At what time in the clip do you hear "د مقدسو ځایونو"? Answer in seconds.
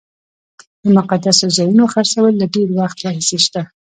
0.83-1.83